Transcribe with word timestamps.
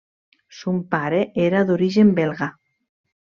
Son 0.59 0.79
pare 0.95 1.19
era 1.43 1.61
d'origen 1.67 2.09
belga. 2.21 2.49